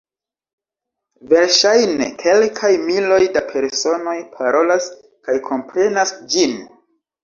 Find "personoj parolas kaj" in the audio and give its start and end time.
3.55-5.41